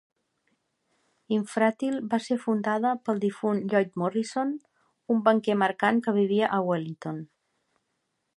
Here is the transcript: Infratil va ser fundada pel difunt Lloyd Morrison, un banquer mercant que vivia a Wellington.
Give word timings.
Infratil 1.35 1.99
va 2.13 2.19
ser 2.29 2.37
fundada 2.45 2.93
pel 3.09 3.21
difunt 3.25 3.61
Lloyd 3.75 3.93
Morrison, 4.05 4.57
un 5.17 5.23
banquer 5.29 5.59
mercant 5.67 6.05
que 6.09 6.17
vivia 6.21 6.51
a 6.59 6.65
Wellington. 6.73 7.23